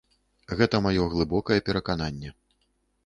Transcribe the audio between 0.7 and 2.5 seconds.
маё глыбокае перакананне.